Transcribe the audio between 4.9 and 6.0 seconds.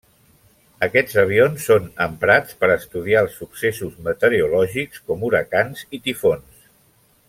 com huracans